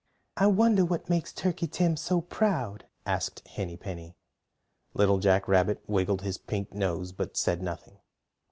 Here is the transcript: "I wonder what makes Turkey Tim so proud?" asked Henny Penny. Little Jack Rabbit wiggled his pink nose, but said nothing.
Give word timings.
"I 0.35 0.47
wonder 0.47 0.83
what 0.83 1.11
makes 1.11 1.31
Turkey 1.31 1.67
Tim 1.67 1.95
so 1.95 2.21
proud?" 2.21 2.87
asked 3.05 3.47
Henny 3.47 3.77
Penny. 3.77 4.15
Little 4.95 5.19
Jack 5.19 5.47
Rabbit 5.47 5.83
wiggled 5.87 6.23
his 6.23 6.39
pink 6.39 6.73
nose, 6.73 7.11
but 7.11 7.37
said 7.37 7.61
nothing. 7.61 7.99